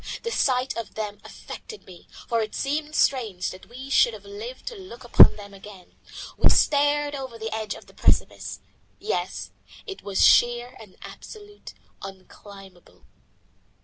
[0.23, 4.65] The sight of them affected me, for it seemed strange that we should have lived
[4.69, 5.93] to look upon them again.
[6.37, 8.61] We stared over the edge of the precipice.
[8.97, 9.51] Yes,
[9.85, 13.05] it was sheer and absolutely unclimbable.